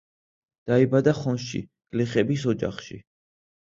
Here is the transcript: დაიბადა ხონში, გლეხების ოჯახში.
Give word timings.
დაიბადა 0.71 1.15
ხონში, 1.21 1.63
გლეხების 1.93 2.51
ოჯახში. 2.57 3.03